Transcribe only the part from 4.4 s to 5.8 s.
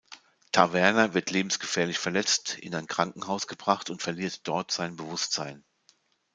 dort sein Bewusstsein.